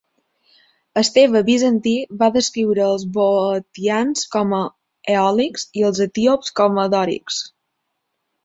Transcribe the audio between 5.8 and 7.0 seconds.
i els etíops com a